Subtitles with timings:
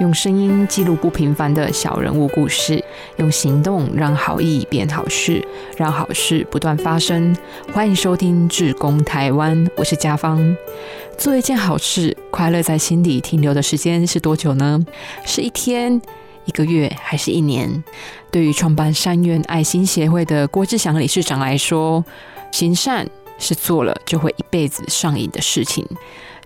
[0.00, 2.82] 用声音记录不平凡的小人物故事，
[3.16, 7.36] 用行动让好意变好事，让好事不断发生。
[7.70, 10.56] 欢迎收听《志工台湾》，我是家芳。
[11.18, 14.82] 做一件好事，快乐在心底停留的时间是多久呢？
[15.26, 16.00] 是一天、
[16.46, 17.84] 一个月，还是一年？
[18.30, 22.02] 对于创办善愿爱心协会的郭志祥理事长来说，
[22.52, 23.06] 行善
[23.38, 25.86] 是做了就会一辈子上瘾的事情。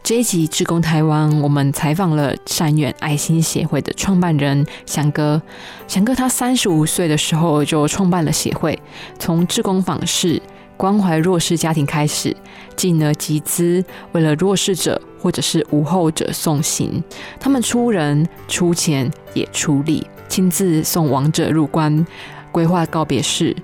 [0.04, 5.40] 这一集《志工台湾》，我们采访了善远爱心协会的创办人翔哥。
[5.88, 8.78] 翔哥他三十五岁的时候就创办了协会，
[9.18, 10.42] 从志工访视、
[10.76, 12.36] 关怀弱势家庭开始，
[12.76, 17.02] 进而集资，为了弱势者或者是无后者送行。
[17.40, 22.06] 他们出人、出钱也出力，亲自送亡者入关，
[22.52, 23.56] 规划告别式。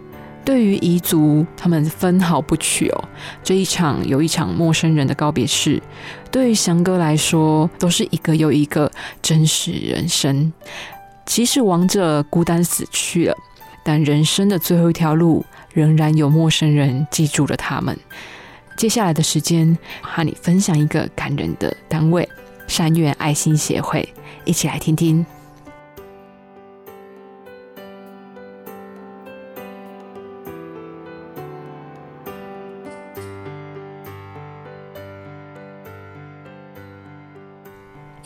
[0.42, 3.04] 对于彝族，他们分毫不取哦。
[3.42, 5.82] 这一场有一场陌生人的告别式，
[6.30, 8.90] 对于翔哥来说，都是一个又一个
[9.20, 10.52] 真实人生。
[11.26, 13.36] 即使亡者孤单死去了，
[13.84, 17.96] 但人生的最后一条路，仍然有陌生人记住了他们。
[18.76, 22.28] 接下来的时间，和你分享一个感人的单位——
[22.66, 24.08] 善愿爱心协会，
[24.44, 25.24] 一起来听听。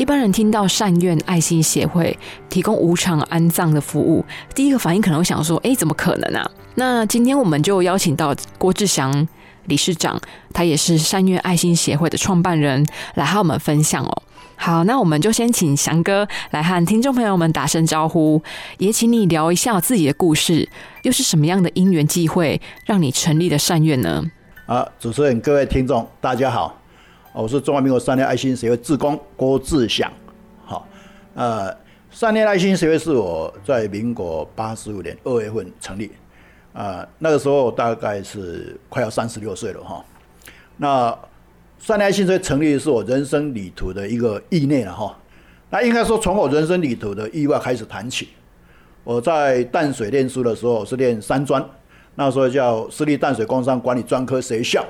[0.05, 2.14] 一般人听到善愿爱心协会
[2.50, 4.22] 提供无偿安葬的服务，
[4.55, 9.27] 第一个反应可能会想说：“哎，怎么可能啊？”那今天我们就邀请到郭志祥
[9.64, 10.20] 理事长，
[10.52, 14.22] 他也是善愿爱心协会的创办人，来和我们分享哦。
[14.56, 18.42] 好，那我们就先请祥哥来和听众朋友们打声招呼，
[18.77, 20.69] 也请你聊一下自己的故事，
[21.05, 24.22] 又是什么样的因缘际会让你成立了善愿呢？
[24.66, 26.78] 啊，主持人、各位听众，大家好。
[27.34, 30.09] 我是中华民国三年爱心协会志工郭志祥，
[30.65, 30.87] 好，
[31.34, 31.77] 呃，
[32.09, 36.12] 三年爱心协会是我在民国八十五年二月份成立，
[36.72, 40.05] 啊，那个时候大概是快要三十六岁了哈。
[40.77, 41.19] 那
[41.77, 45.19] 三年爱心协会成立是我人生旅途的一个意念了哈。
[45.71, 48.28] 那应该说从我人生旅途的意外开始谈起。
[49.03, 51.69] 我在淡水念书的时候是念三专，
[52.15, 54.87] 那时候叫私立淡水工商管理专科学校，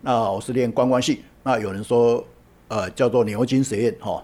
[0.00, 1.22] 那我是念观光系。
[1.46, 2.26] 那有人说，
[2.66, 4.20] 呃，叫做牛津实验哈。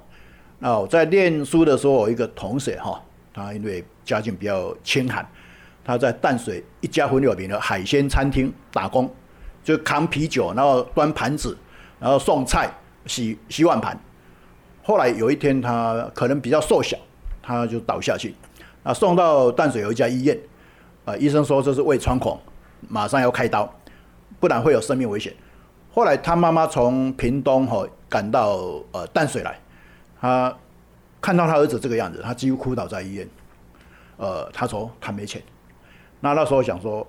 [0.59, 3.01] 那我在念书的时候，有一个同学哈，
[3.33, 5.25] 他因为家境比较清寒，
[5.85, 9.09] 他在淡水一家很有名的海鲜餐厅打工，
[9.63, 11.57] 就扛啤酒，然后端盘子，
[12.01, 12.69] 然后送菜、
[13.07, 13.97] 洗洗碗盘。
[14.83, 16.99] 后来有一天，他可能比较瘦小，
[17.41, 18.35] 他就倒下去。
[18.83, 20.37] 啊，送到淡水有一家医院，
[21.05, 22.37] 啊，医生说这是胃穿孔，
[22.89, 23.73] 马上要开刀，
[24.41, 25.33] 不然会有生命危险。
[25.93, 28.59] 后来他妈妈从屏东哈赶到
[28.93, 29.59] 呃淡水来，
[30.21, 30.55] 他
[31.21, 33.29] 看到他儿子这个样子，他几乎哭倒在医院。
[34.17, 35.43] 呃，他说他没钱。
[36.21, 37.07] 那那时候想说，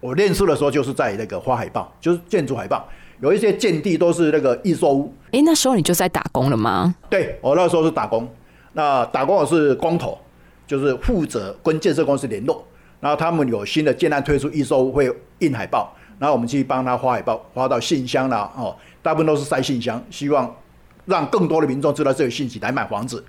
[0.00, 2.88] 我念书的时候就是在那个花海报，就是建筑海报，
[3.20, 5.14] 有一些建地都是那个预售屋。
[5.32, 6.94] 哎，那时候你就在打工了吗？
[7.08, 8.28] 对，我那时候是打工。
[8.72, 10.18] 那打工我是工头，
[10.66, 12.64] 就是负责跟建设公司联络，
[13.00, 15.95] 然后他们有新的建案推出预售屋会印海报。
[16.18, 20.54] 然后我们去帮他发海报，发到信箱啦，哦，大部分都是塞信箱，希望
[21.04, 23.22] 让更多的民众知道这个信息来买房子。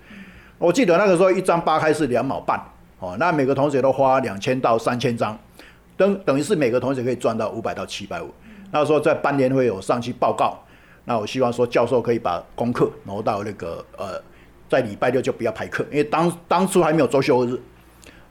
[0.57, 2.59] 我记得那个时候一张八开是两毛半，
[2.99, 5.37] 哦，那每个同学都花两千到三千张，
[5.95, 8.29] 等等于是每个同学可以赚到五百到七百五。
[8.71, 10.57] 那时候在班年会有上去报告，
[11.05, 14.21] 那我希望说教授可以把功课挪到那个呃，
[14.69, 17.59] 在礼拜六就不要排课，因为当当初还没有周休日，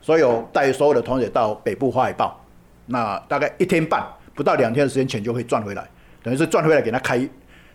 [0.00, 2.40] 所以我带所有的同学到北部发海报，
[2.86, 4.02] 那大概一天半。
[4.36, 5.88] 不到两天的时间，钱就会赚回来，
[6.22, 7.28] 等于是赚回来给他开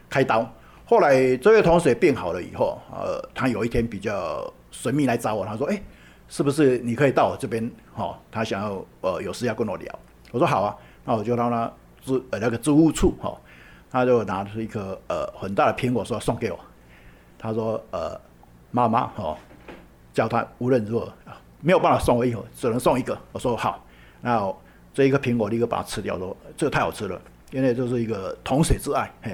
[0.10, 0.48] 开刀。
[0.86, 5.82] 后来这位同学变好了以后，呃，他有一天比较神秘来找我，他说：“哎，
[6.28, 7.72] 是不是你可以到我这边？
[7.94, 10.00] 哈，他想要呃有事要跟我聊。”
[10.32, 13.36] 我说：“好啊。”那我就让他租呃那个租屋处哈，
[13.90, 16.60] 他就拿出一颗呃很大的苹果说送给我。
[17.40, 18.20] 他说：“呃，
[18.70, 19.36] 妈妈哈，
[20.14, 21.12] 叫他无论如何
[21.62, 23.84] 没有办法送我一盒，只能送一个。”我说：“好。”
[24.22, 24.54] 那。
[24.94, 27.20] 这一个苹果立刻把它吃掉，说这个太好吃了，
[27.52, 29.32] 因为这是一个同水之爱，嘿，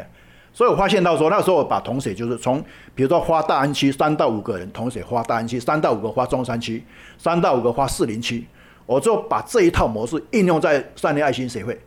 [0.54, 2.64] 所以我发现到说那时候我把同水就是从
[2.94, 6.84] 比如说花大安区三到五个人同水花大安区三到五个花中山区
[7.18, 8.46] 三到五个花四林区，
[8.86, 11.78] 我就把这一套模式应用在三年爱心协会，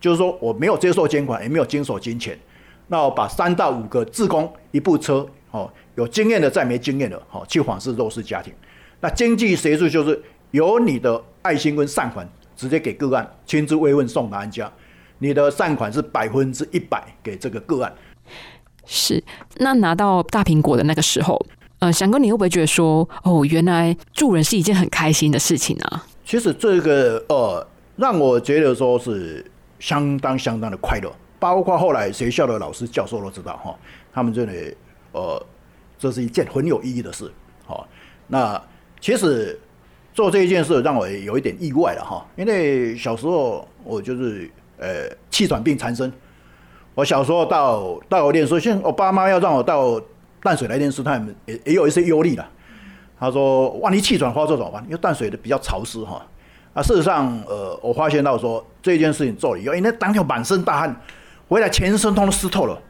[0.00, 2.38] 就是说我没有接受捐款，也没有经手金钱，
[2.86, 8.52] 那我把三到五个自工一部车，哦，有经验的再没经验的，哦，去访视弱势家庭，
[9.00, 12.28] 那经济协助就是有你的爱心跟善款。
[12.56, 14.72] 直接给个案亲自慰问送达安家，
[15.18, 17.94] 你的善款是百分之一百给这个个案。
[18.86, 19.22] 是，
[19.56, 21.40] 那拿到大苹果的那个时候，
[21.80, 26.06] 呃，翔哥，你会不会觉得说，哦，原来助人是一件很开心的事情啊？
[26.24, 27.66] 其实这个呃，
[27.96, 29.44] 让我觉得说是
[29.78, 33.76] 相当相当的快乐，包括后来学校的老师教授都知道哈，
[34.12, 34.76] 他们认为
[35.12, 35.44] 呃，
[35.98, 37.30] 这是一件很有意义的事。
[37.64, 37.86] 好，
[38.28, 38.62] 那
[39.00, 39.58] 其实
[40.16, 46.12] 做这一件事让我有一点意外了哈，因为小时候我就是呃气喘病缠身，
[46.96, 50.00] 我小时候到到我念书，现我爸妈要让我到。
[50.42, 52.48] 淡水来念书，他们也也有一些忧虑了。
[53.18, 54.80] 他说：“万一气喘发作怎么办？
[54.84, 56.24] 因为淡水的比较潮湿哈。”
[56.72, 61.00] 啊，事实上，呃，我发现到说这件事情做了以后，因为当天满身大汗，
[61.48, 62.80] 回来全身都湿透了。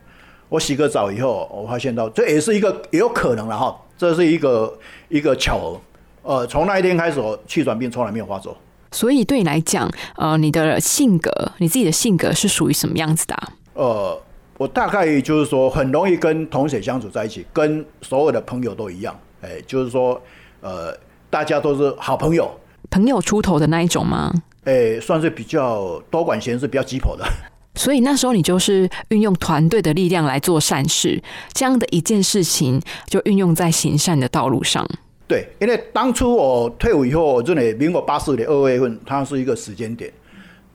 [0.50, 4.78] 我洗个澡以后，我发现到这也是一个也有可能了哈，这是一个
[5.08, 5.80] 一个巧合。
[6.26, 8.56] 呃，从那一天开始，我气喘病从来没有发作。
[8.90, 13.36] 所以对你来讲，呃，你的性格，你自己的性格是属于什么样子的？
[13.74, 14.20] 呃。
[14.58, 20.18] 我大概就是说，很容易跟同学相处在一起，跟所有的朋友都一样，哎，就是说，
[20.62, 20.96] 呃，
[21.28, 22.50] 大家都是好朋友，
[22.88, 24.32] 朋友出头的那一种吗？
[24.64, 27.24] 哎，算是比较多管闲事、比较鸡婆的。
[27.76, 34.88] 所以那时候你就是运用团队的力量来做善事，这样的一件事情就运用在行善的道路上。
[35.28, 40.12] 对，因为当初我退伍以后，我认为民国八四年二月份，它是一个时间点。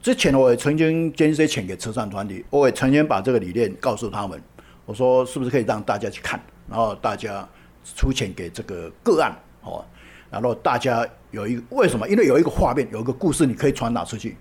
[0.01, 4.41] 之前我也曾经捐些钱给慈善团体，我也曾经把这个理念告诉他们，
[4.85, 6.37] 我说是不是可以让大家去看，
[6.67, 7.47] 然后大家
[7.95, 9.31] 出钱给这个个案，
[9.63, 9.85] 哦，
[10.29, 12.05] 然后大家有一个为什么？
[12.09, 14.35] 因为有一个画面，有一个故事，你可以传达出去。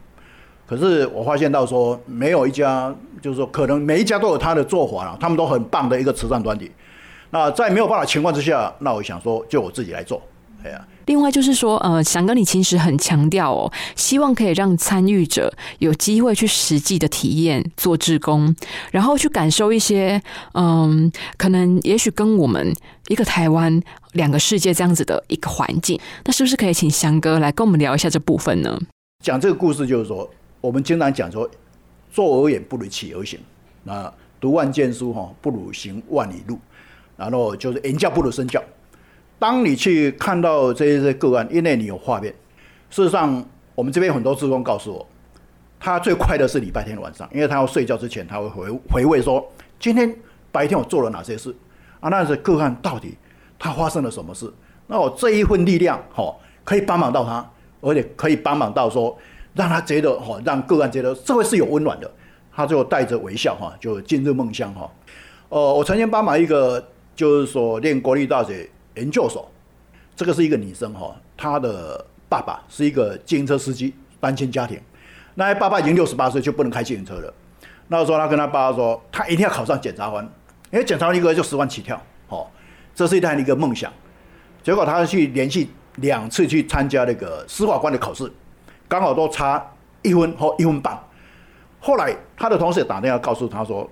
[0.67, 2.93] 可是我发现到说，没有一家，
[3.23, 6.73] 就是说可能每一家都有他的做法了，他们都很棒的一个慈善团体。
[7.31, 10.21] 那在没有办法情况之下，那我想说，就我自己来做，
[10.65, 10.87] 哎呀。
[11.07, 18.55] 另外就是说，呃，翔哥，你其实很强调哦，希望可以让参与者有机会去实际的体验做志工，
[18.93, 20.23] 然后去感受一些，
[20.55, 22.73] 嗯，可能也许跟我们
[23.09, 28.79] 一个台湾两个世界这样子的一个环境，那是不是可以请翔哥来跟我们聊一下这部分呢？
[29.25, 30.31] 讲这个故事就是说，
[30.61, 31.51] 我们经常讲说，
[32.13, 33.41] 坐而言不如起而行，
[33.83, 36.57] 那读万卷书哈，不如行万里路，
[37.21, 38.63] 然后就是言教不如身教。
[39.39, 42.35] 当你去看到这些个案，因为你有画面。
[42.89, 43.45] 事实上，
[43.75, 45.07] 我们这边很多职工告诉我，
[45.79, 49.47] 他最快的是礼拜天晚上，因为他要睡觉之前，他会回回味说，
[49.79, 50.15] 今天
[50.51, 51.55] 白天我做了哪些事
[52.01, 52.09] 啊？
[52.09, 53.17] 那是个案到底
[53.59, 54.51] 他发生了什么事？
[54.87, 56.35] 那我这一份力量，哈，
[56.65, 57.49] 可以帮忙到他，
[57.81, 59.17] 而且可以帮忙到说，
[59.55, 62.11] 让他觉得，哈，让个案觉得社会是有温暖的。
[62.53, 64.91] 他就带着微笑，哈，就进入梦乡，哈。
[65.49, 66.85] 呃，我曾经帮忙一个，
[67.21, 68.67] 就是说念国立大学。
[68.97, 69.49] 研究所，
[70.17, 74.79] 这个是一个女生哈，她的爸爸是一个自行车司机，单亲家庭。
[75.37, 77.33] 那爸爸已经六十八岁，就不能开自行车了。
[77.87, 80.25] 那时候他跟他爸爸说，他一定要考上检察官，
[80.73, 82.47] 因为检察官一个月就十万起跳，哦，
[82.95, 83.91] 这是他的一个梦想。
[84.63, 88.31] 结果他去连续两次去参加那个司法官的考试，
[88.89, 89.65] 刚好都差
[90.03, 90.99] 一分或一分半。
[91.79, 93.89] 后来他的同事打电话告诉他说，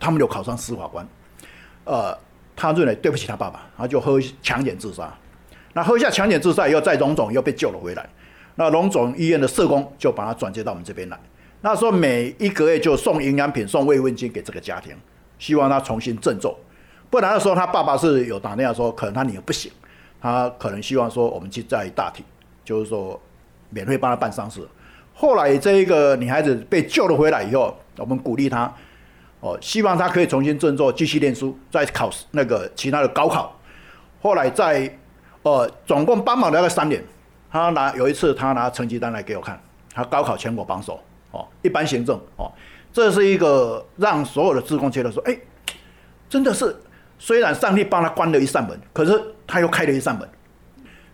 [0.00, 1.06] 他们有考上司法官，
[1.84, 2.18] 呃。
[2.60, 5.10] 他认为对不起他爸爸，他就喝强碱自杀。
[5.72, 8.06] 那喝下强碱自杀以后，在龙总又被救了回来。
[8.56, 11.18] 那龙总医院的社工就把他转接到我们这边来。
[11.62, 14.94] 那时候每一个月就送营养品、送慰问金给这个家庭，
[15.38, 16.58] 希望他重新振作。
[17.08, 19.72] 不然的时候，他爸爸是有打电话说，可能他女儿不行，
[20.20, 22.22] 他可能希望说我们去在大体，
[22.62, 23.18] 就是说
[23.70, 24.60] 免费帮他办丧事。
[25.14, 28.70] 后来这一个女孩子被救了回来以后，我们鼓励她。
[29.40, 33.58] 哦，希望他可以重新振作，继续念书，再考那个其他的高考。
[34.20, 34.94] 后来在，
[35.42, 37.02] 呃，总共帮忙了三年。
[37.50, 39.58] 他拿有一次，他拿成绩单来给我看，
[39.94, 41.00] 他高考全国榜首。
[41.30, 42.20] 哦，一般行政。
[42.36, 42.52] 哦，
[42.92, 45.34] 这是一个让所有的职工觉得说，哎，
[46.28, 46.76] 真的是，
[47.18, 50.28] 虽然上帝帮他关了一扇门，可是他又开了一扇门。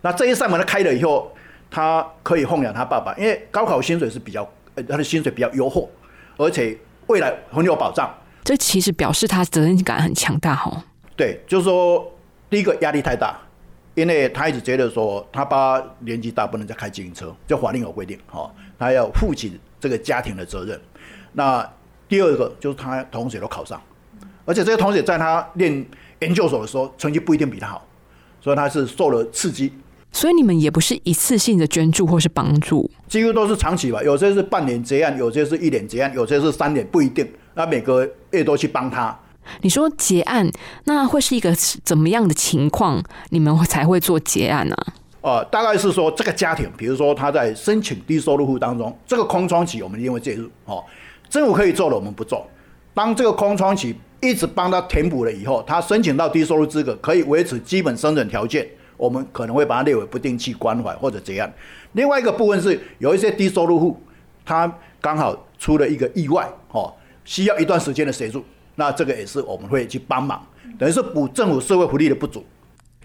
[0.00, 1.33] 那这一扇门他开了以后，
[1.71, 4.42] 他可以奉养他爸爸，因为高考薪水是比较，
[4.75, 5.88] 呃，他的薪水比较优厚，
[6.37, 6.76] 而且。
[7.06, 10.84] 未来很有保障，这其实表示他责任感很强大哈。
[11.16, 12.12] 对，就是说，
[12.50, 13.36] 第一个压力太大，
[13.94, 20.80] 因为他一直觉得说，他爸年纪大不能再开自行车，就法令有规定哈，他要负起这个家庭的责任。
[21.32, 21.68] 那
[22.08, 23.80] 第二个就是他同学都考上，
[24.44, 25.86] 而且这些同学在他念
[26.20, 27.86] 研究所的时候成绩不一定比他好，
[28.40, 29.72] 所以他是受了刺激。
[30.12, 34.02] 所以你们也不是一次性的捐助或是帮助，几乎都是长期吧。
[34.02, 37.28] 有些是半年结案，有些是一年结案，有些是三年，不一定。
[37.54, 39.18] 那每个月都去帮他。
[39.60, 40.50] 你说结案，
[40.84, 43.02] 那会是一个怎么样的情况？
[43.30, 44.76] 你们才会做结案呢？
[45.20, 50.48] 呃，大概是说这个家庭，比如说他在申请低收入户当中，这个空窗期我们一定会介入。
[50.64, 50.84] 哦，
[51.28, 52.46] 政府可以做的我们不做。
[52.94, 61.50] 当这个空窗期一直帮他填补了以后，他申请到低收入资格，可以维持基本生存条件，我们可能会把它列为不定期关怀或者怎样。
[61.92, 64.00] 另外一个部分是有一些低收入户，
[64.44, 66.92] 他刚好出了一个意外，哦，
[67.24, 70.44] 需要一段时间的协助，那这个也是我们会去帮忙，
[70.78, 72.44] 等于是补政府社会福利的不足。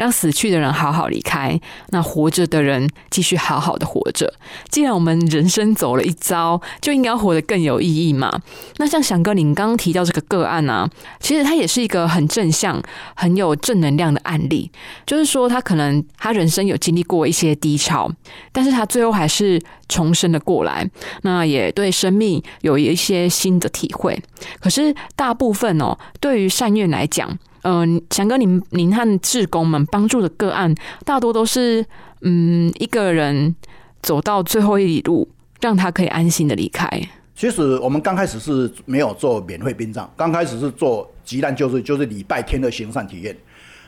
[0.01, 4.33] 让死去的人好好离开，那活着的人继续好好的活着。
[4.67, 8.41] 既然我们人生走了一遭，就应该活得更有意义嘛。
[8.77, 10.89] 那像翔哥，您刚刚提到这个个案啊，
[11.19, 12.81] 其实他也是一个很正向、
[13.15, 14.71] 很有正能量的案例。
[15.05, 18.11] 就是说，他可能他人生有经历过一些低潮，
[18.51, 20.89] 但是他最后还是重生了过来。
[21.21, 24.19] 那也对生命有一些新的体会。
[24.59, 27.37] 可是大部分哦，对于善愿来讲。
[27.63, 30.73] 嗯，翔哥，您您和志工们帮助的个案，
[31.05, 31.85] 大多都是
[32.21, 33.55] 嗯一个人
[34.01, 36.89] 走到最后一里路，让他可以安心的离开。
[37.35, 43.35] 其实我们刚开始是没有做免费殡葬，刚开始是做急难救助，就是礼拜天的行善体验。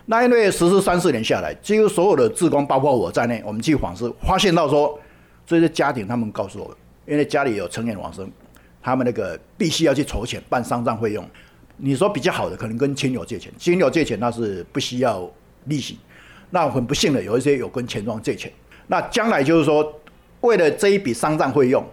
[0.05, 4.99] 那因为实施三四年下来，几乎所有的志工，包括我在内，我们去访视，发现到说，
[5.45, 6.77] 这些家庭他们告诉我，
[7.07, 8.29] 因为家里有成员往生，
[8.81, 11.23] 他们那个必须要去筹钱办丧葬费用。
[11.77, 15.29] 你说比较好的，可能跟亲友借钱，亲友借钱那是不需要
[15.65, 15.97] 利息。
[16.51, 18.51] 那很不幸的，有一些有跟钱庄借钱。
[18.87, 19.91] 那将来就是说，
[20.41, 21.83] 为了这一笔丧葬费用，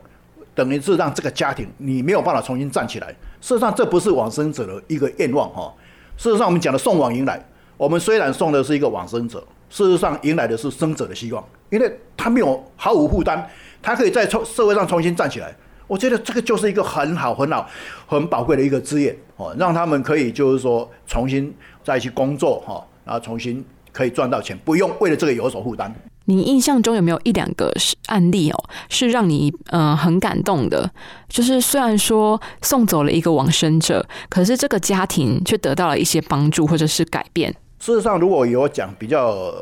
[0.55, 3.09] 等于是让这个家庭你没有办法重新站起来。
[3.41, 5.73] 事实上，这不是往生者的一个愿望哈。
[6.19, 7.43] 事实上，我们讲的送往迎来，
[7.79, 13.49] 我们虽然送的是一个往生者，事实上迎来的是生者的希望，因为他没有毫无负担，
[13.81, 15.57] 他可以在从社会上重新站起来。
[15.91, 17.69] 我觉得这个就是一个很好、很好、
[18.07, 25.93] 很宝贵的一个资源哦，让他们可以就是说重新再去工作哈，然后重新可以赚到钱，不用为了这个有所负担。
[26.27, 30.89] 你印象中有没有一两个是案例哦，是让你嗯很感动的？
[31.29, 37.53] 就是虽然说送走了一个往生者，可是这个家庭却得到了一些帮助或者是改变。
[37.81, 39.53] 事实上，如果有讲比较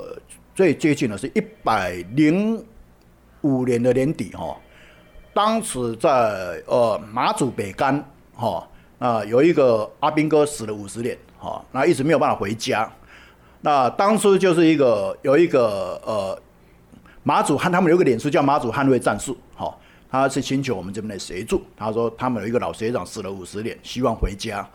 [0.55, 2.63] 最接近的是一百零
[3.41, 4.55] 五年的年底哈。
[5.39, 8.05] 当时在呃马祖北干
[8.35, 8.69] 哈
[8.99, 12.91] 啊有一个阿兵哥死了五十年哈，那一直没有办法回家。
[13.61, 16.37] 那当初就是一个有一个呃
[17.23, 19.73] 马祖汉他们有个脸书叫马祖捍卫战术哈，
[20.11, 21.63] 他是请求我们这边的协助。
[21.77, 24.69] 他说他们有一个老学长死了五十年，希望回家，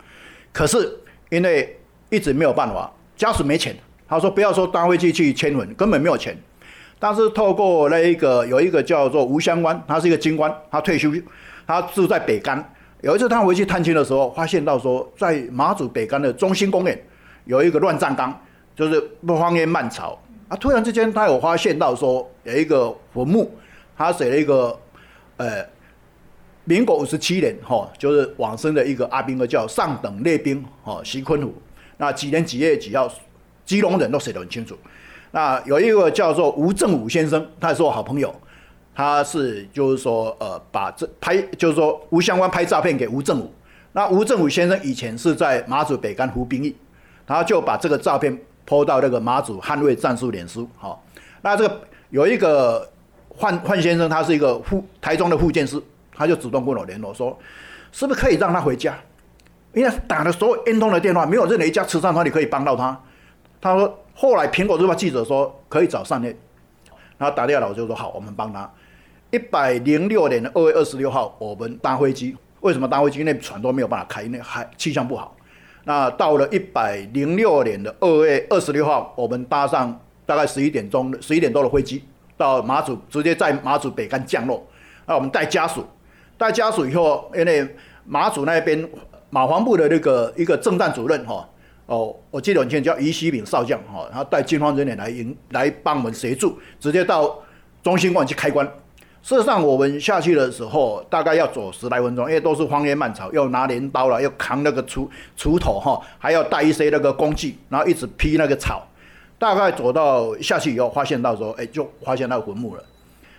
[0.54, 0.98] 可是
[1.30, 1.78] 因为
[2.10, 3.76] 一直没有办法，家属没钱。
[4.08, 6.42] 他说不要说单位去去签文，根本没有钱。
[7.04, 11.12] 但是透过那一个有一个叫做吴相关，他是一个军官，他退休，
[11.68, 12.74] 他住在北干。
[13.02, 16.98] 有一次他回去探亲的时候，发现到说在马祖北干的中心公园
[17.44, 18.42] 有一个乱葬岗，
[18.74, 20.18] 就是荒烟蔓草
[20.48, 20.56] 啊。
[20.56, 23.54] 突然之间他有发现到说有一个坟墓，
[23.98, 24.80] 他写了一个
[25.36, 25.62] 呃
[26.64, 31.54] 民国五十七年哈，就是往生的一个阿兵哥叫上等列兵哈徐坤虎，
[31.98, 33.12] 那几年几月几号，
[33.66, 34.78] 基隆人都写得很清楚。
[35.36, 38.32] 那有一个叫做吴正武先生，他也是我好朋友，
[38.94, 43.52] 他是就是说呃把这拍就是说吴相关拍照片给吴正武，
[43.94, 46.76] 那吴正武先生以前是在马祖北干服兵役，
[47.26, 51.04] 然后就把这个照片抛到那个马祖捍卫战术脸书，好，
[51.42, 52.88] 那这个有一个
[53.40, 55.82] 范范先生，他是一个副台中的副建师，
[56.16, 57.36] 他就主动跟我联络说，
[57.92, 58.96] 是不是可以让他回家？
[59.74, 63.02] 因为打了所有 N 通的电话，没有任何一家慈善团体可以帮到他，
[63.60, 63.98] 他说。
[64.14, 66.38] 后来苹果日报记者说可以找上面，
[67.18, 68.72] 然后打电话我就说好，我们帮他。
[69.32, 73.20] 一百零六年的二月二十六号，我们搭飞机，为什么搭飞机？
[73.20, 75.36] 因为船都没有办法开，因为海气象不好。
[75.86, 82.04] 那到了一百零六年的二月二十六号，我们搭上大概十一点钟、十一点多的飞机
[82.38, 84.64] 到马祖，直接在马祖北干降落。
[85.08, 85.84] 那我们带家属，
[86.38, 88.88] 带家属以后，因为马祖那边
[89.32, 91.50] 马防部的那个一个政战主任哈。
[91.86, 97.40] 哦我记得很清楚，叫于西炳少将哈，然后带军方人员来迎来帮我们协助，直接到
[97.82, 98.66] 中心馆去开关。
[99.22, 108.86] 事实上，我们下去的时候大概要走十来分钟，因为都是荒烟蔓草，要拿镰刀了，要扛那个锄锄头哈，还要带一些那个工具，然后一直劈那个草。
[109.40, 112.84] 大概走到下去以后，发现到时候，哎，就发现那个坟墓了。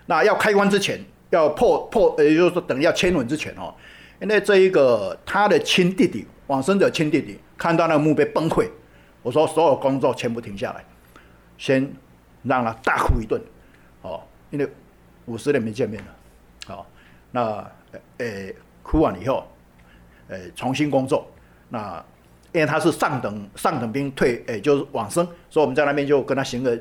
[0.06, 0.98] 那要开棺之前，
[1.30, 3.72] 要破破，也就是说等要迁坟之前哦，
[4.20, 7.38] 因为这一个他的亲弟弟，往生者亲弟弟。
[7.56, 8.68] 看到那个墓碑崩溃，
[9.22, 10.84] 我说所有工作全部停下来，
[11.56, 11.88] 先
[12.42, 13.40] 让他大哭一顿，
[14.02, 14.20] 哦，
[14.50, 14.68] 因为
[15.26, 16.14] 五十年没见面了，
[16.66, 16.86] 好，
[17.30, 17.70] 那
[18.18, 19.46] 呃哭完以后，
[20.28, 21.30] 呃重新工作，
[21.68, 22.04] 那
[22.52, 26.76] 因为他是上等上等兵退，诶就是往生，所以我们在那边就跟他行个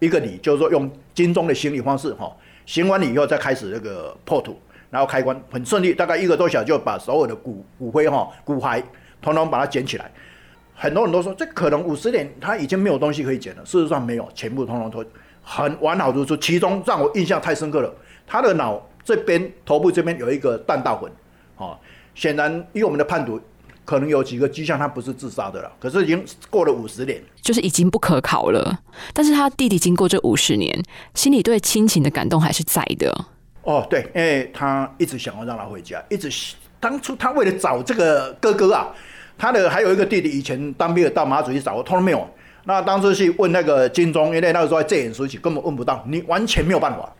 [0.00, 2.36] 一个礼，就是说用金钟的行礼方式，哈，
[2.66, 8.82] 行完礼以后再开始那个破土，然后开棺，很顺利，大概一个多小时就把所有的骨骨灰哈骨骸。
[9.20, 10.10] 统统把它捡起来。
[10.74, 15.04] 很多人都说这可能五十年他已经没有东西可以捡了，事实上没有，全部统统都
[15.42, 16.36] 很完好如初。
[16.36, 17.92] 其中让我印象太深刻了，
[18.26, 21.10] 他的脑这边头部这边有一个弹道痕，
[21.56, 21.76] 哦，
[22.14, 23.40] 显然以我们的判读。
[23.84, 25.72] 可能有几个迹象，他不是自杀的了。
[25.80, 28.80] 可是已经过了五十年，就是已经不可考了。
[29.14, 30.78] 但是他弟弟经过这五十年，
[31.14, 33.24] 心里对亲情的感动还是在的。
[33.68, 36.30] 哦，对，因为他一直想要让他回家，一直
[36.80, 38.88] 当初他为了找这个哥哥啊，
[39.36, 42.26] 他的还有一个弟弟，以前当兵的到马祖去找，我通通没有。
[42.64, 47.12] 那当初去问那个金钟，因为那个时候在戒严时期，根本问不到，你完全没有办法。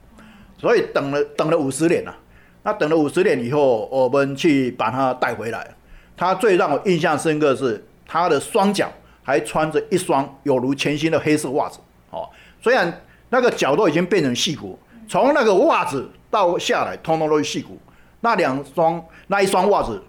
[0.57, 2.17] 所以等了等了五十年了。
[2.63, 5.69] 那等了五十年以后，我们去把他带回来。
[6.17, 8.91] 他最让我印象深刻是他的双脚
[9.23, 11.79] 还穿着一双有如全新的黑色袜子，
[12.09, 12.27] 哦，
[12.63, 17.79] 虽然那个脚都已经变成细骨，从那个袜子到下来，通通都是细骨。
[18.21, 20.03] 那两双那一双袜子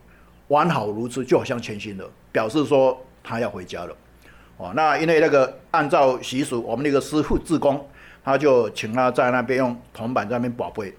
[0.48, 3.96] 完好如初，就好像全新的，表示说他要回家了。
[4.58, 7.88] 哦，那因为那个按照习俗，我们那个师傅自宫，
[8.24, 10.94] 他就请他在那边用铜板在那边宝贝。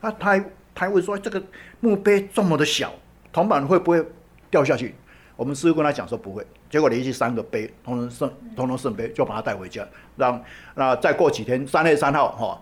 [0.00, 0.44] 那他
[0.74, 1.42] 他会说这个
[1.80, 2.92] 墓碑这么的小，
[3.32, 4.04] 铜板会不会？
[4.50, 4.94] 掉下去，
[5.36, 10.42] 我们师傅跟他讲说不会，结果连续三个碑，通通圣，通通圣碑，就把他带回家，让
[10.74, 12.58] 那再过几天，三月三号哈，哦，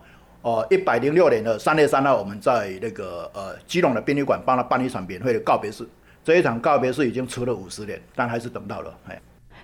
[0.46, 5.84] 呃一百零六年的三月三号，我们在那个呃基隆的殡仪馆帮他办一场免费的告别式，
[6.24, 9.20] 这一场告别式已经迟了五十年，但还是等到了，哎，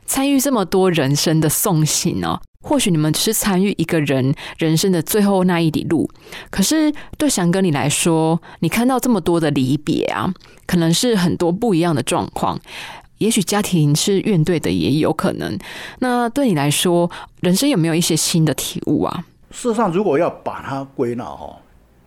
[0.07, 2.41] 参与这么多人生的送行哦。
[2.63, 6.11] 或许你们只是参与一个人人生的最后那一里路，
[6.51, 10.35] 可是对翔哥你来说，你看到这么多的离别啊，
[10.67, 12.59] 可能是很多不一样的状况。
[13.19, 15.57] 也许家庭是怨对的，也有可能。
[16.01, 17.09] 那对你来说，
[17.41, 19.25] 人生有没有一些新的体悟啊？
[19.53, 21.57] 事实上，如果要把它归纳哈，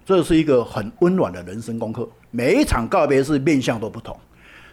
[0.03, 2.05] 这是一个很温暖的人生功课。
[2.31, 4.17] 每一场告别式面相都不同，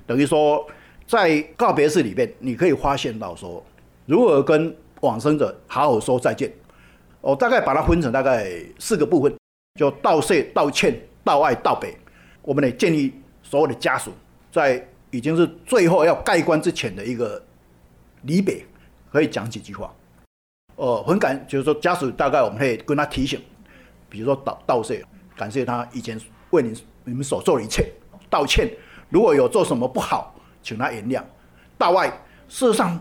[0.06, 0.66] 等于说
[1.06, 3.64] 在告别式里面，你可以发现到说
[4.06, 4.74] 如何跟。
[5.02, 6.48] 往生者好好说再见。
[7.20, 9.37] 我大概把它分成大概四个部分，
[9.74, 11.92] 就道谢、道歉、道爱、道别。
[12.42, 14.12] 我们得建议所有的家属，
[14.52, 14.80] 在
[15.11, 17.42] 已经是最后要盖棺之前的一个
[18.22, 18.64] 离别，
[19.11, 19.92] 可以讲几句话。
[20.76, 23.40] 呃，很感，就是说家属大概我们可以跟他提醒，
[24.08, 25.04] 比如说道道谢，
[25.37, 26.72] 感谢他以前为你
[27.04, 27.85] 你们所做的一切；
[28.28, 28.70] 道歉，
[29.08, 31.22] 如果有做什么不好，请他原谅。
[31.78, 32.08] 道外，
[32.48, 32.98] 事实上。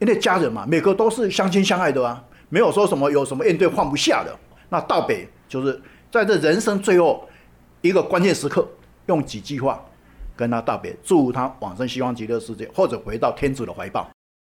[0.00, 4.36] 因为家人嘛，每个都是相亲相爱的啊，没有说什么有什么怨对放不下的。
[4.68, 7.26] 那道别就是在这人生最后
[7.80, 8.68] 一个关键时刻，
[9.06, 9.82] 用几句话
[10.36, 14.10] 跟他道别，祝他往生西方极乐世界，或者回到天主的怀抱。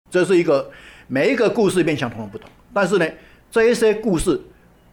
[0.10, 0.69] 这是一个
[1.07, 3.07] 每一个故事面相同的不同，但是呢，
[3.49, 4.39] 这一些故事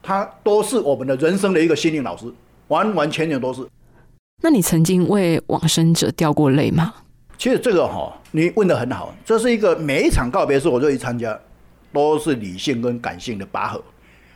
[0.01, 2.33] 它都是我们的人生的一个心灵老师，
[2.69, 3.67] 完完全全都是。
[4.43, 6.95] 那你曾经为往生者掉过泪吗？
[7.37, 11.37] 其实这个哈，你问的很好，这是一个每一场告别式，我就去参加，
[11.93, 13.83] 都是理性跟感性的拔河。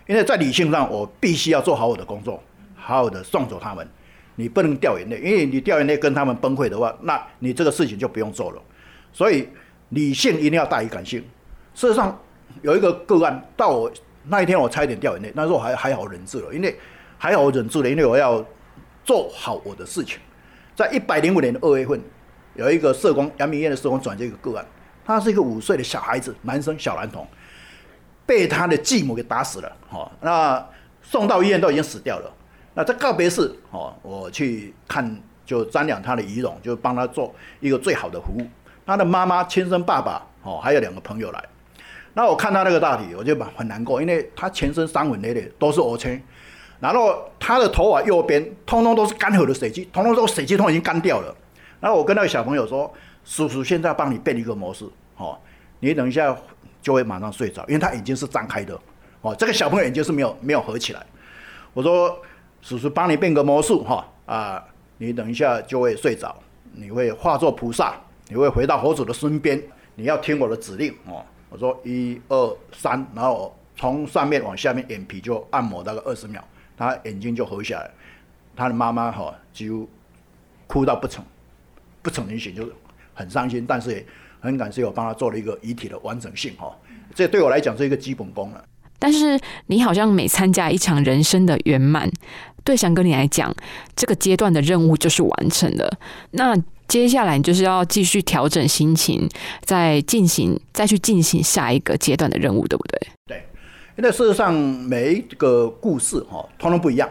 [0.08, 2.42] 因为在理性上，我必须要做好我的工作，
[2.74, 3.86] 好好的送走他们。
[4.34, 8.62] 你不能掉眼泪，因为你掉眼泪跟他们崩溃的话，那你这个事情就不用做了。
[9.12, 9.46] 所以
[9.90, 11.22] 理性一定要大于感性。
[11.78, 12.18] 事实上，
[12.62, 13.92] 有一个个案到我
[14.24, 16.76] 那一天，我差一点掉眼泪，那时候还还好忍住了，因为
[17.16, 18.44] 还好我忍住了，因为我要
[19.04, 20.18] 做好我的事情。
[20.74, 22.02] 在一百零五年的二月份。
[22.54, 24.66] 有一个社工，阳明医院的社工转接一个个案，
[25.04, 27.24] 他是一个五岁的小孩子，男生小男童，
[28.26, 29.76] 被他的继母给打死了。
[29.90, 30.66] 哦，那
[31.00, 32.28] 送到医院都已经死掉了。
[32.74, 38.44] 那在告别式，哦，我去看，就瞻仰他的遗容，就帮他做一个最好的服务。
[38.84, 41.44] 他的妈妈、亲生爸爸，哦，还有两个朋友来。
[42.18, 46.20] 那我看他那个大体，我就很难过，因为他全身伤痕累累，都是 O 青。
[46.80, 51.32] 然后他的头发右边，通通都是干涸的水迹，通通都水迹通已经干掉了。
[51.78, 52.92] 然后我跟那个小朋友说
[53.24, 54.84] ：“叔叔现在帮你变一个模式，
[55.16, 55.38] 哦，
[55.78, 56.36] 你等一下
[56.82, 58.76] 就会马上睡着，因为他眼睛是张开的，
[59.20, 61.06] 哦，这个小朋友眼睛是没有没有合起来。
[61.72, 62.18] 我说，
[62.62, 64.64] 叔叔帮你变个魔术，哈啊，
[64.96, 66.34] 你等一下就会睡着，
[66.72, 67.94] 你会化作菩萨，
[68.26, 69.62] 你会回到佛祖的身边，
[69.94, 76.42] 你要听我的指令，哦，我说一二三，然后从上面往下面眼皮就按摩大概二十秒，
[76.76, 77.90] 他眼睛就合下来，
[78.56, 79.88] 他的妈妈哈几乎
[80.66, 81.24] 哭到不成。”
[82.00, 82.72] 不成人形就是
[83.12, 84.06] 很伤心，但是也
[84.40, 86.74] 很感谢我帮他做了一个遗体的完整性哈，
[87.12, 88.64] 这对我来讲是一个基本功了。
[89.00, 92.08] 但是你好像每参加一场人生的圆满，
[92.64, 93.52] 对翔哥你来讲，
[93.96, 95.98] 这个阶段的任务就是完成了。
[96.30, 96.56] 那
[96.88, 99.28] 接下来你就是要继续调整心情，
[99.62, 103.00] 再进行再去进行下一个阶段的任务，对不对？
[103.26, 103.44] 对，
[103.96, 107.08] 因为事实上每一个故事哈，通通不一样。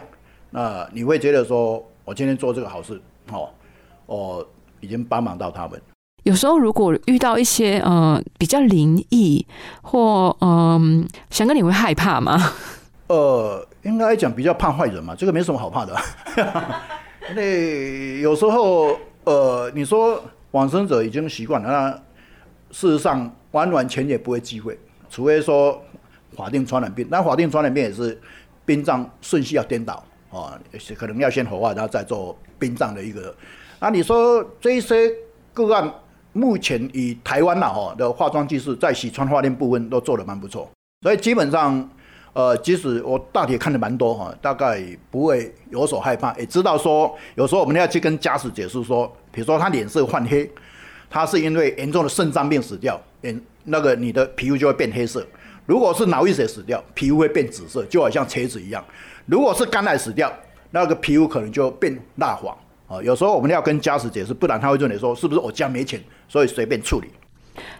[0.50, 3.00] 那你会觉得说我今天做这个好事，
[3.32, 3.48] 哦，
[4.04, 4.46] 我。
[4.80, 5.82] 已经帮忙到他们。
[6.22, 9.44] 有时候如果遇到一些呃比较灵异
[9.82, 12.52] 或嗯，想跟你会害怕吗？
[13.08, 15.96] 呃，应该讲比较怕坏人嘛，这个没什么好怕的。
[17.34, 18.96] 那有时候
[19.28, 21.90] 呃，你说往生者已经习惯了，那
[22.70, 24.78] 事实上完完全全不会忌讳，
[25.10, 25.78] 除非说
[26.34, 28.18] 法定传染病，那法定传染病也是
[28.64, 30.58] 殡葬顺序要颠倒啊，
[30.96, 33.34] 可能要先火化，然后再做殡葬的一个。
[33.78, 35.12] 那你说这些
[35.52, 35.92] 个案，
[36.32, 40.70] 目前以台湾呐哈的化妆技术，在洗穿化验部分都做得蛮不错，
[41.02, 41.86] 所以基本上。
[42.38, 50.48] 呃，即使我大体看的蛮多哈，大概不会有所害怕，也知道说有时候我们要去跟家属解释说，比如说他脸色泛黑，
[51.10, 55.20] 他是因为严重的肾脏病死掉，眼那个你的皮肤就会变黑色；
[55.66, 58.80] 如果是脑溢血死掉，皮肤会变紫色，就好像茄子一样；
[59.26, 60.32] 如果是肝癌死掉，
[60.70, 63.02] 那个皮肤可能就变蜡黄啊。
[63.02, 67.08] 有时候我们要跟家属解释，不然他会认为说是不是我家没钱，所以随便处理。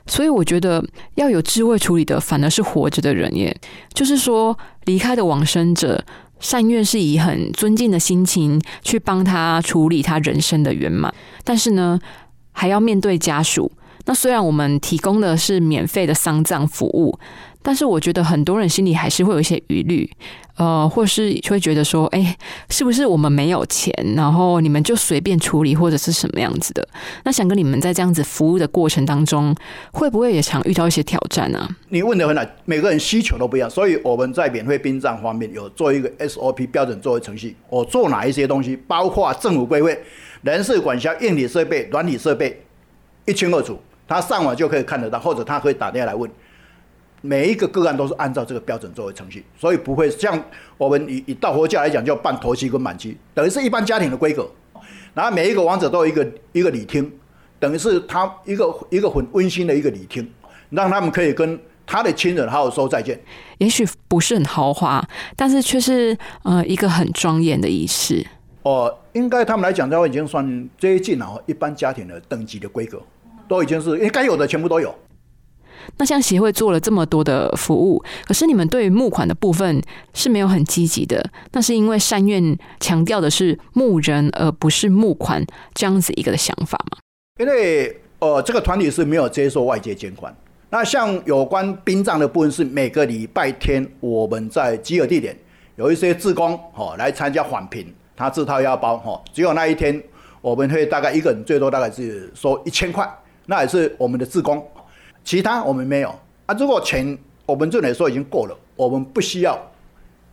[0.07, 3.55] 所以我觉得要有智慧处理的，反而是活着的人耶。
[3.93, 6.05] 就是说，离开的往生者，
[6.41, 11.13] 善愿是以很尊敬的心情去帮他处理他人生的圆满，
[11.45, 11.99] 但是呢，
[12.53, 13.71] 还要面对家属。
[14.07, 17.19] 那虽然我们提供的是免费的丧葬服务。
[17.63, 20.09] 但是我觉得很多人心里还是会有一些疑虑，
[20.57, 22.37] 呃，或是会觉得说，哎，
[22.71, 26.87] 是不是我们没有钱，然后你们就随便处理，或者是什么样子的？
[27.25, 29.55] 那想跟你们在这样子服务的过程当中，
[29.93, 31.69] 会不会也常遇到一些挑战呢？
[31.89, 40.01] 你问的很好，每个人需求都不一样，所以我们在免费殡葬方面有做一个 SOP 标准作为程序，我做哪一些东西，包括政府规位、
[40.43, 42.63] 人事管辖、硬体设备、软体设备，
[43.27, 46.31] 一清二楚，他上网就可以看得到，或者他可以打电话来问。
[47.21, 50.41] 每一个个案都是按照这个标准作为程序，所以不会像
[50.77, 54.49] 我们以以道佛教来讲，叫办头期跟满期，等于是一般家庭的规格。
[55.15, 57.11] 然后每一个王者都有一个一个礼厅，
[57.59, 60.31] 等于是他一个一个很温馨的一个礼厅，
[60.71, 63.19] 让他们可以跟他的亲人好好说再见。
[63.59, 65.05] 也许不是很豪华，
[65.35, 68.25] 但是却是呃一个很庄严的仪式。
[68.63, 73.03] 哦，应该他们来讲，都已经算接近了一般家庭的等级的规格，
[73.49, 74.95] 都已经是因为该有的全部都有。
[75.97, 81.25] 那像协会做了这么多的服务，可是你们对于募款的部分是没有很积极的。
[81.53, 86.99] 那是因为善愿强调的是募人而不是募款这样子一个的想法吗？
[87.41, 90.35] 因为呃，这个团体是没有接受外界捐款。
[90.71, 95.37] 那像有关殡葬的部分，是每个礼拜天我们在集合地点
[95.77, 100.03] 有一些志工哦来参加返贫，他自掏腰包哈，只有那一天
[100.41, 103.09] 我们会大概一个人最多大概是收一千块，
[103.47, 104.63] 那也是我们的志工。
[105.29, 106.09] 其他我们没有
[106.47, 109.61] 啊，如果钱我们这里说已经够了，我们不需要，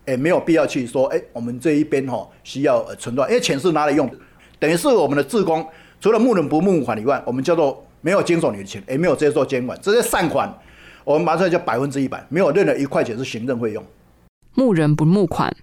[0.08, 4.16] 也没有必要去说，哎，我们这一边哈需要呃存断，因为钱是拿来用的，
[4.58, 5.68] 等于是我们的自工，
[6.00, 10.50] 除了募人不募款以外，我们叫做没有经手你的钱，也没有接受监管，直接善款，
[11.04, 13.84] 我们马上就百分之一百，没有任何一块钱是行政费用。
[14.54, 15.54] 募人不募款，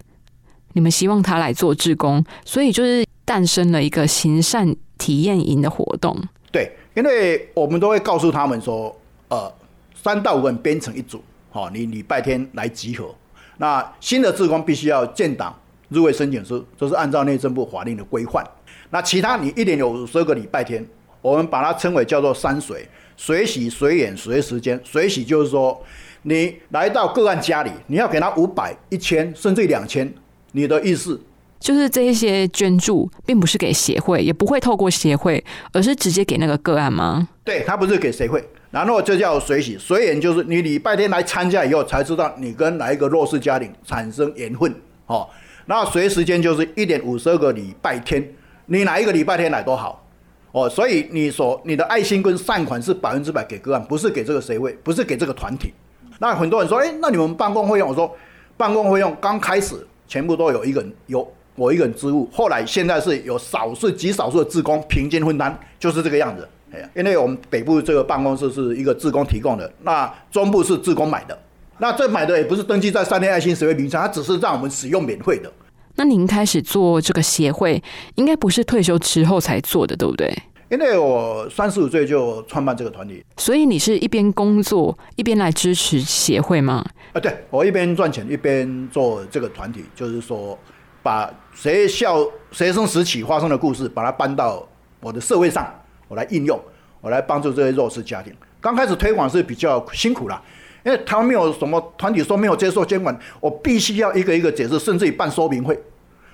[0.73, 6.15] 你们希望他来做志工，所以就是诞生了一个行善体验营的活动。
[6.51, 8.95] 对，因为我们都会告诉他们说。
[9.33, 9.51] 呃，
[9.95, 11.19] 三到五个人编成一组，
[11.49, 13.13] 好，你礼拜天来集合。
[13.57, 18.45] 那新的职工必须要建档入会申请书，这是按照内政部法令的规范。
[18.91, 20.85] 那其他你一年有五十二个礼拜天，
[21.19, 24.79] 我们把它称为叫做三水：水洗、水演、水时间。
[24.83, 25.83] 水洗就是说，
[26.21, 30.13] 你来到个案家里，你要给他五百、一千，甚至两千，
[30.51, 31.19] 你的意思
[31.59, 37.27] 就是这一些捐助，并不是给协会，也不会透过协会，而是直接给那个个案吗？
[37.43, 38.47] 对，他不是给协会。
[38.73, 44.73] 然后这叫随喜，随缘就是你礼拜天来参加以后才知道你跟哪一个弱势家庭产生缘分，
[45.05, 45.29] 哦，
[45.67, 48.27] 那随时间就是一点五十二个礼拜天，
[48.65, 50.03] 你哪一个礼拜天来都好，
[50.51, 55.71] 哦，所以你所你的爱心跟善款是百分之百给个案，不是给这个谁会，不是给这个团体。
[56.17, 57.89] 那很多人说，哎，那你们办公费用？
[57.89, 58.11] 我说，
[58.57, 59.75] 办公费用刚开始
[60.07, 66.49] 全部都有一个人有我一个人支付，后来现在是有少数极少数的职工平均分担，就是这个样子。
[66.95, 71.37] 因为我们北部这个办公室是一个自工提供的，那中部是自工买的，
[71.79, 75.51] 那这买的也不是登记在三天爱心协会名下，它只是让我们使用免费的。
[75.95, 77.81] 那您开始做这个协会，
[78.15, 80.35] 应该不是退休之后才做的，对不对？
[80.71, 86.83] 因为我三十五岁就创办这个团体，所以你是一边工作一边来支持协会吗？
[87.11, 90.57] 啊，对我一边赚钱一边做这个团体，就是说
[91.03, 94.67] 把学校学生时期发生的故事，把它搬到
[94.99, 95.71] 我的社会上。
[96.13, 96.59] 我来应用，
[97.01, 98.31] 我来帮助这些弱势家庭。
[98.61, 100.39] 刚开始推广是比较辛苦啦，
[100.85, 105.77] 因为他没有什么团体说没有接受监管，我必须要一个一个解释，甚至于办说明会。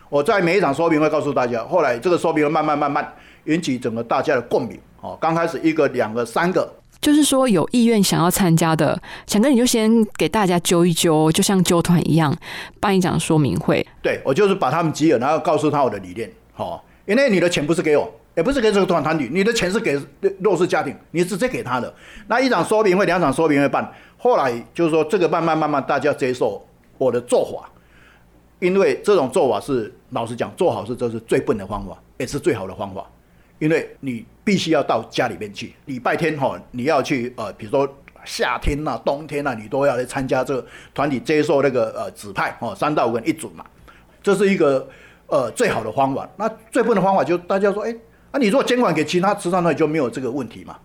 [0.09, 3.13] 我在每一场说明会告诉大家，后来这个说明会慢慢慢慢
[3.45, 12.35] 引起整个大家的共鸣，哦，刚开始一个、两个、三个，就是说有意愿想要参加的，想跟你就先给大家揪一揪，就像揪团一样，
[12.79, 13.85] 办一场说明会。
[14.01, 19.99] 对我就是把他们集合，然后告诉他我的理念，好，因为你的钱不是给我，也不是给这个团团体，你的钱是给
[20.39, 21.93] 弱势家庭，你直接给他的。
[22.28, 26.65] 那一场说明会、两场说明会办，后来就是说这个慢慢慢慢大家接受
[26.97, 27.69] 我的做法，
[28.60, 33.06] 因为这种做法是老实讲做好事，这是最笨的方法，也是最好的方法。
[33.58, 37.86] 因为你必须要到家里面去，礼拜天哈，你要去呃，比如说
[38.23, 43.65] 夏天呐、冬天呐，你都要来参加这个团体接受那个呃指派哦，三到五个人一组嘛，
[44.23, 44.88] 这是一个
[45.28, 46.30] 呃最好的方法。
[46.38, 47.93] 那最笨的方法就大家说，哎，
[48.31, 50.75] 啊，你如果监管给其他慈善团体就没有这个问题嘛。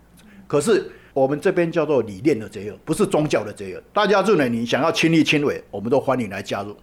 [0.46, 3.82] 可是我们这边叫做理念的结合，不是宗教的结合。
[3.92, 6.76] 大家认为你想要亲力亲为，我们都欢迎来加入。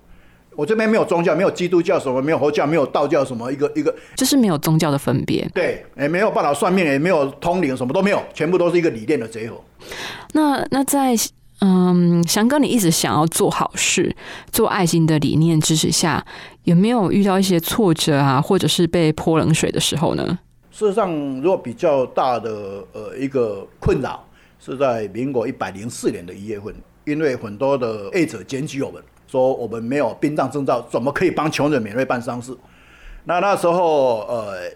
[0.53, 5.49] 我这边没有宗教，没有基督教什么，没有佛教，没有道教什么，一个一个就是没有宗教的分别。
[5.53, 9.63] 对，也没有办法算命，也没有通灵，什么都没有，全部都是一个理念的结合。
[10.33, 11.15] 那那在
[11.61, 14.13] 嗯，翔哥，你一直想要做好事、
[14.51, 16.25] 做爱心的理念支持下，
[16.63, 20.39] 有没有遇到一些挫折啊，或者是被泼冷水的时候呢？
[20.81, 24.25] 事实上，如果比较大的呃一个困扰，
[24.59, 26.73] 是在民国一百零四年的一月份，
[27.05, 28.99] 因为很多的业者检举我们。
[29.27, 32.57] 说我们没有殡葬证照，怎么可以帮穷人免费办丧事？
[33.25, 34.71] 那那时候，呃，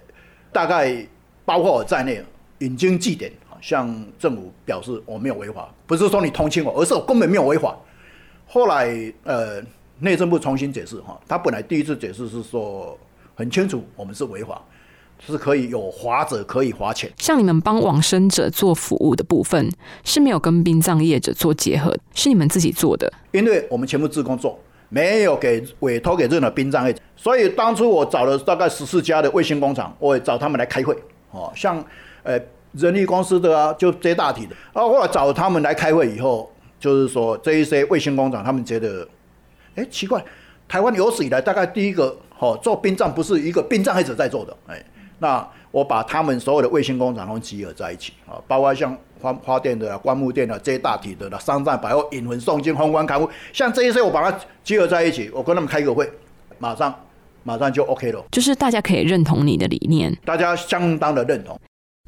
[0.54, 0.96] 大概
[1.44, 2.24] 包括我在内，
[2.60, 7.76] 引经据典，向政府表示我没有违法，不是说你同情我，而是我根本没有违法。
[8.46, 9.60] 后来，呃，
[9.98, 12.96] 内政部重新解释，哈，他本来第一次解释是说
[13.34, 14.62] 很清楚，我们是违法。
[15.20, 19.72] 是可以有划者可以划钱，像你们帮往生者做服务的部分
[20.04, 30.96] 是没有跟殡葬业者做结合，是你们自己做的，因为我们全部自工做，没有给委托给任何殡葬业者，所以当初我找了大概十四家的卫星工厂，我也找他们来开会，
[31.32, 31.84] 哦，像
[32.22, 32.40] 呃
[32.74, 39.08] 人力公司的啊，就这大体的，啊，后来找他们来开会以后，就是说这一些卫星工厂，他们觉得，
[39.76, 40.24] 哎，奇怪，
[40.68, 44.86] 台湾有史以来大概第一个，哦，做殡葬不是一个殡葬业者在做的，哎。
[45.20, 56.10] 那我把他们所有的卫星工厂都集合在一起啊，包括像花花店的、棺木店的这些大体的、商战百货、引魂送金、宏观开户，像这一些我把它集合在一起，我跟他们开个会，
[56.60, 56.94] 马上
[57.44, 58.24] 马上就 OK 了。
[58.32, 61.60] 就是大家可以认同你的理念，大家相当的认同。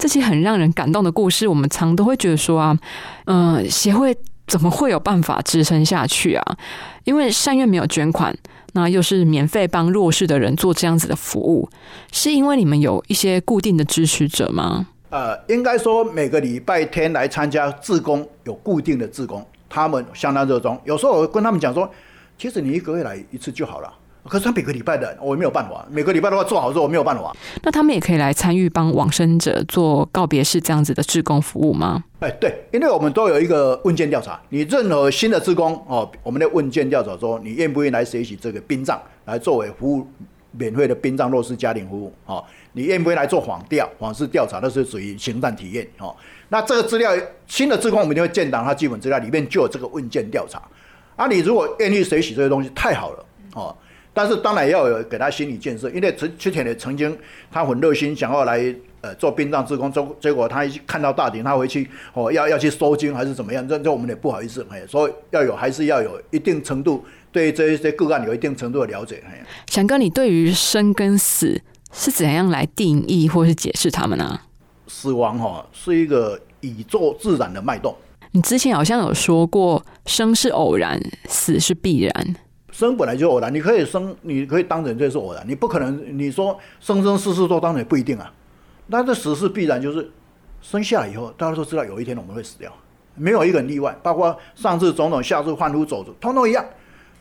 [0.02, 2.78] 这些很让人感动的故事，我们常都会觉得说啊，
[3.26, 4.16] 嗯，协会
[4.46, 6.58] 怎么会有办法支撑下去啊？
[7.04, 8.36] 因为善愿没有捐款。
[8.78, 11.68] 那又是免费帮弱势的人做这样子的服务，
[12.12, 14.86] 是因为你们有一些固定的支持者吗？
[15.10, 20.80] 呃，应该说每个礼拜天来参加自工有固定的自工，他们相当热衷。
[20.86, 21.90] 有时候我跟他们讲说，
[22.38, 23.92] 其实你一个月来一次就好了。
[24.28, 27.36] 可是他每个礼拜的我没有办法，每个礼拜的话做好之后我没有办法。
[27.64, 32.04] 那他们也可以来参与帮往生者做告别式这样子的志工服务吗？
[32.20, 40.08] 哎，对，因为我们都有一个问卷调查，你任何新的志工哦，我们的问卷调查说你愿不愿意来学习这个殡葬，来作为服务
[40.52, 46.16] 免费的殡葬弱势家庭服务哦，你愿不愿意来做访调、访视调查，那是属于行政体验哦。
[46.50, 47.12] 那这个资料
[47.46, 50.62] 新的志工我们就会建档，他基本资料里面就有这个问卷调查。
[51.16, 53.76] 啊，你如果愿意学习这些东西，太好了哦。
[54.18, 57.16] 但是当然要有给他心理建设，因为之之前也曾经
[57.52, 69.46] 他很热心想要来呃做殡葬职工，结结果他一看到大庭，他回去哦要要去收金还是怎么样，这这我们也不好意思哎，所以要有还是要有一定程度对这一些个案有一定程度的了解哎。
[69.68, 71.62] 翔哥，你对于生跟死
[71.94, 74.42] 是怎样来定义或是解释他们呢？
[74.88, 77.96] 死亡哈是一个宇宙自然的脉动。
[78.32, 82.36] 你之前好像有说过，生是偶然，死是必然。
[82.78, 88.32] 生本来就偶然，你可以生，你可以当人这是偶然，你不可能你说生生世世都当人不一定啊。
[88.86, 90.08] 那这死是必然，就是
[90.62, 92.72] 生下来以后，大家都知道有一天我们会死掉，
[93.16, 96.64] 没有一个人例外，包括上次总统，下次换夫走卒，通通一样。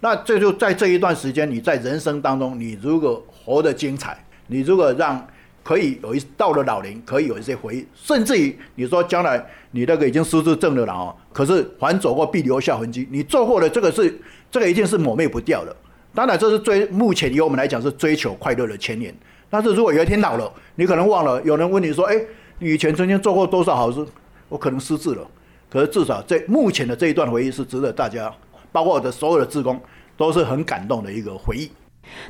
[0.01, 5.27] 那这就在这一段时间，你在人生当中，你如果活得精彩，你如果让
[5.67, 14.21] 可以有一到了老龄，可以有一些回忆，甚至于你说将来你那个已经失智症的了哦，可是凡走过必留下痕迹，你做过的这个是。
[14.49, 15.77] 这个一定是抹灭不掉的。
[16.15, 19.13] 当然，这是追目前以我们来讲是追求快乐的前年。
[19.51, 22.15] 但是如果有一天老了，你可能忘了，有人问你说：“哎，
[22.61, 24.07] 你以前曾经做过多少好事？”
[24.49, 25.29] 我可能失智了。
[25.69, 28.33] 可是至少在目前的这一段回忆是值得大家，
[28.71, 29.79] 包括我的所有的职工，
[30.17, 31.69] 都是很感动的一个回忆。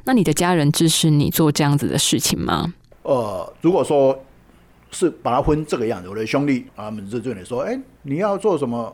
[0.05, 2.73] 那你的家人支持你做这样子的事情吗？
[3.07, 4.19] 呃，如果说
[4.91, 8.93] 是把它分这个样子，我的兄弟他们是这里说：“哎，你要做什么？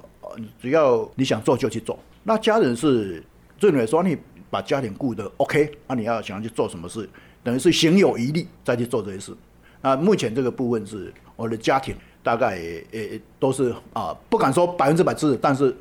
[0.60, 3.24] 只要你想做就去做。”那家人是
[3.58, 4.14] 认为说你
[4.50, 7.08] 把家庭顾得 OK，那你要想要去做什么事，
[7.42, 9.34] 等于是行有余力再去做这些事。
[9.80, 15.74] 那目前这个部分是我的家庭大概也也都是啊，不敢说百分之百支持，但是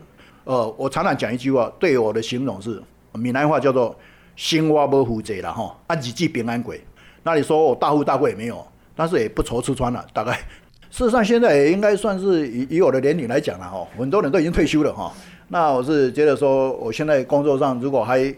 [0.46, 3.94] 呃，我常常讲一句话，对我的形容是闽南话叫做
[4.38, 6.82] “心挖不糊贼”了哈，啊，日记平安鬼。
[7.24, 10.06] 那你说我大富大贵也没有，但是也不愁吃穿了。
[10.14, 10.34] 大概
[10.90, 15.12] 事实上现在也应该算是以以我的年龄来讲了哈，很多人都已经退休了哈。
[15.48, 18.34] 那我是觉得说，我现在工作上如果还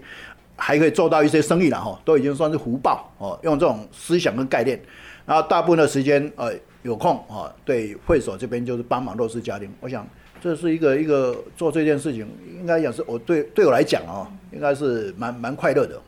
[0.55, 3.39] 还可以做到一些生意了哈，都已经算是福报哦。
[3.43, 4.79] 用这种思想跟概念，
[5.25, 9.71] 然后大部分的时间呃有空啊，对会所这边就是帮忙弱势家庭。
[9.79, 10.07] 我想
[10.41, 12.27] 这是一个一个做这件事情，
[12.59, 15.99] 应该讲是我对对我来讲啊，应该是蛮蛮快乐的。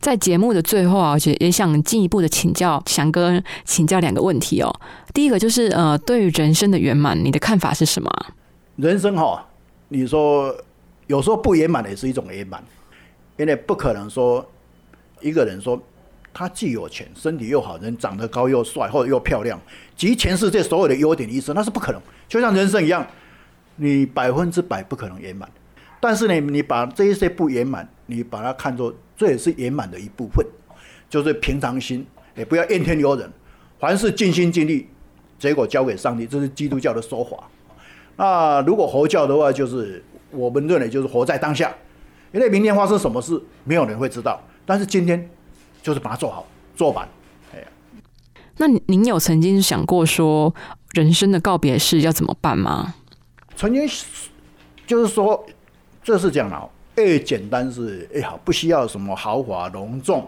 [0.00, 4.74] 在节目的最后啊，且也想进一步的请教翔哥，请教两个问题哦。
[5.12, 8.10] 第一个就是呃，对于人生的圆满，你的看法是什么？
[8.76, 9.46] 人生哈，
[9.88, 10.56] 你说
[11.06, 12.64] 有时候不圆满也是一种圆满，
[13.36, 14.44] 因为不可能说
[15.20, 15.78] 一个人说
[16.32, 19.60] 他既有钱，身体又好，人长得高又帅或者又漂亮，
[19.96, 22.00] 集全世界所有的优点于一身，那是不可能。
[22.26, 23.06] 就像人生一样，
[23.76, 25.46] 你百分之百不可能圆满。
[26.00, 30.42] 但是呢，你把这一些不圆满，你把它看作这也是圆满的一部分，
[31.06, 33.30] 就是平常心，也不要怨天尤人，
[33.78, 34.88] 凡事尽心尽力，
[35.38, 37.36] 结果交给上帝，这是基督教的说法。
[38.16, 41.70] 那如果佛教的话，就是我们认为就是活在当下，
[42.32, 44.42] 因为明天发生什么事，没有人会知道。
[44.64, 45.28] 但是今天
[45.82, 47.06] 就是把它做好，做完。
[47.52, 47.62] 哎，
[48.56, 50.54] 那您有曾经想过说
[50.94, 52.94] 人生的告别式要怎么办吗？
[53.54, 53.86] 曾经
[54.86, 55.44] 就是说。
[56.02, 56.68] 这是讲了，
[57.04, 60.26] 越简单是越好，不需要什么豪华隆重。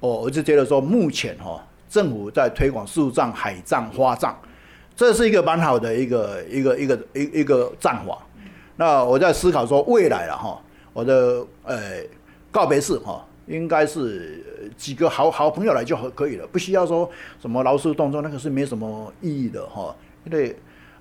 [0.00, 4.34] 哦，我就觉得说，目前哈，政府在推广树葬、海葬、花葬，
[4.96, 8.18] 这是一个蛮好的一个一个一个一一个葬法。
[8.76, 10.58] 那我在思考说，未来了哈，
[10.92, 11.78] 我的呃
[12.50, 14.42] 告别式哈，应该是
[14.76, 19.94] 几个好好朋友来就好可以了，不需要说什么劳师动众，那个是没什么意义的哈。
[20.24, 20.56] 因为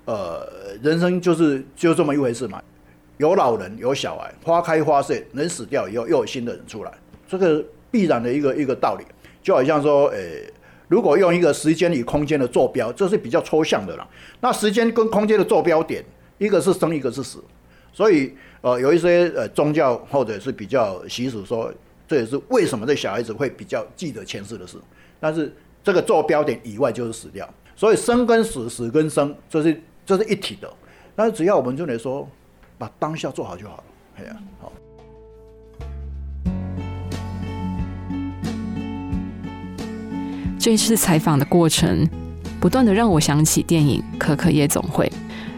[0.05, 0.45] 呃，
[0.81, 2.61] 人生就是就这么一回事嘛。
[3.19, 6.93] 有老人，有小孩，花开花谢，人死掉以后又有新的人出来，
[7.27, 9.03] 这个必然的一个一个道理，
[9.43, 10.49] 就好像说，诶，
[10.87, 14.07] 如果用一个时间与空间的坐标，这是比较抽象的了。
[14.39, 16.01] 那时间跟空间的坐标点，
[16.37, 17.43] 一个是生，一个是死，
[17.91, 21.69] 所以呃，有一些呃宗教或者是比较习俗说，
[22.07, 24.77] 这也是为什么这小孩子会比较记得前世的事。
[25.19, 25.53] 但是
[25.83, 30.71] 这个坐标点以外就是死掉，所以生跟死，死跟生，这是这是一体的。
[31.17, 32.25] 但是只要我们就来说。
[32.79, 33.83] 把当下做好就好了，
[34.17, 34.71] 哎呀，好。
[40.57, 42.07] 这一次采访的过程，
[42.61, 45.05] 不断的让我想起电影《可可夜总会》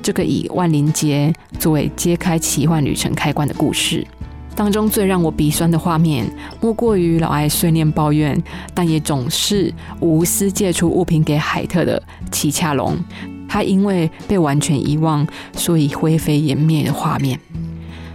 [0.01, 4.05] 这个以万灵街作为揭开奇幻旅程开关的故事。
[4.55, 6.25] 当中最让我鼻酸的画面，
[6.59, 8.35] 莫过于老艾碎念抱怨，
[8.73, 12.97] 但也总是无私借出物品给海特的奇恰龙。
[13.51, 17.37] 他因为被完全遗忘，所以灰飞烟灭的画面。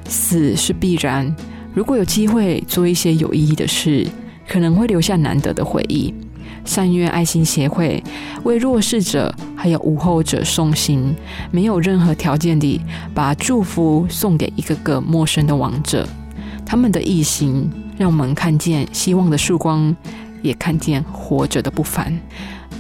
[0.09, 1.37] 死是必然，
[1.75, 4.09] 如果有机会做一些有意义的事，
[4.49, 6.15] 可能会留下难得的回忆。
[6.65, 8.03] 善愿爱心协会
[8.45, 11.15] 为弱势者还有无后者送行，
[11.51, 12.81] 没有任何条件地
[13.13, 16.09] 把祝福送给一个个陌生的亡者。
[16.65, 19.95] 他们的异行让我们看见希望的曙光，
[20.41, 22.19] 也看见活着的不凡。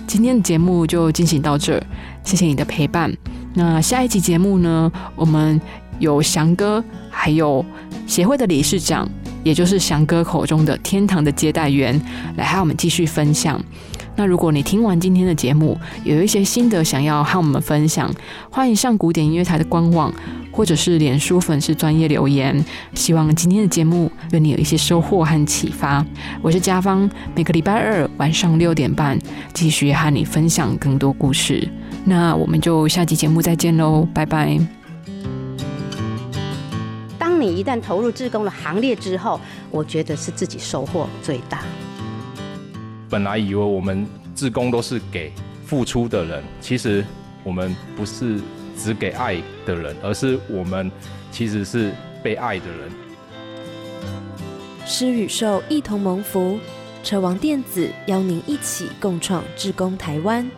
[0.06, 1.82] 今天的节目就进行到这，
[2.22, 3.12] 谢谢你的陪伴。
[3.54, 5.60] 那下一集节目呢，我们
[5.98, 7.64] 有翔哥，还有
[8.06, 9.08] 协会的理事长，
[9.42, 12.00] 也就是翔哥口中的天堂的接待员，
[12.36, 13.60] 来和我们继续分享。
[14.14, 18.10] 那如果你听完今天的节目，有一些心得想要和我们分享，
[18.50, 20.12] 欢迎上古典音乐台的官网。
[20.56, 22.64] 或者是脸书粉丝专业留言，
[22.94, 26.02] 希望今天的节目对你有一些收获和启发。
[26.40, 29.18] 我是家芳，每个礼拜二晚上六点半
[29.52, 31.68] 继续和你分享更多故事。
[32.06, 34.58] 那我们就下期节目再见喽，拜拜。
[37.18, 39.38] 当你一旦投入志工的行列之后，
[39.70, 41.60] 我觉得是自己收获最大。
[43.10, 45.30] 本来以为我们志工都是给
[45.66, 47.04] 付出的人，其实
[47.44, 48.40] 我们不是。
[48.76, 50.90] 只给爱的人，而是我们
[51.30, 52.90] 其实是被爱的人。
[54.84, 56.58] 施与受一同蒙福，
[57.02, 60.48] 车王电子邀您一起共创志工台湾。